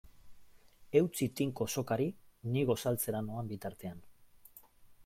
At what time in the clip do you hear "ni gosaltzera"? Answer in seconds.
2.57-3.23